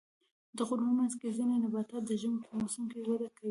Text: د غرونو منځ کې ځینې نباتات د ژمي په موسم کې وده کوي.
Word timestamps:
د 0.57 0.59
غرونو 0.67 0.93
منځ 0.99 1.13
کې 1.19 1.35
ځینې 1.37 1.55
نباتات 1.63 2.03
د 2.05 2.11
ژمي 2.21 2.39
په 2.47 2.51
موسم 2.59 2.83
کې 2.91 2.99
وده 3.09 3.29
کوي. 3.37 3.49